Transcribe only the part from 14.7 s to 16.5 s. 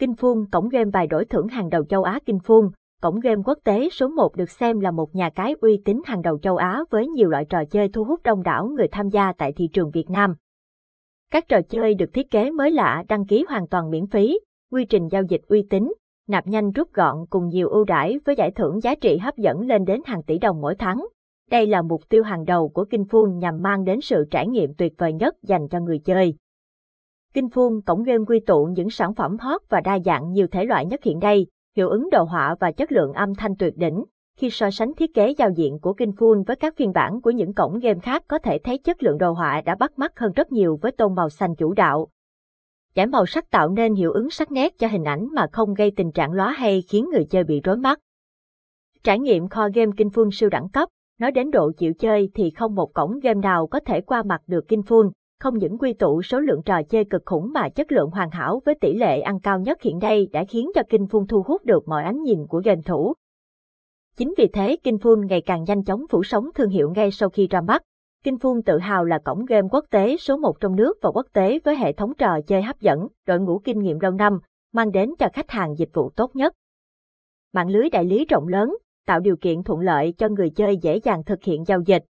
quy trình giao dịch uy tín, nạp